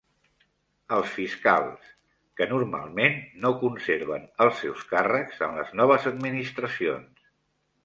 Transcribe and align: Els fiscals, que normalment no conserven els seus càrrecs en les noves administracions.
Els 0.95 1.11
fiscals, 1.17 1.91
que 2.41 2.47
normalment 2.53 3.19
no 3.45 3.53
conserven 3.65 4.27
els 4.47 4.59
seus 4.65 4.83
càrrecs 4.95 5.45
en 5.51 5.57
les 5.61 5.73
noves 5.83 6.11
administracions. 6.15 7.25